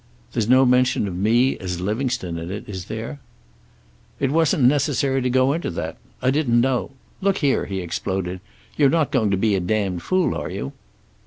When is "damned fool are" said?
9.59-10.49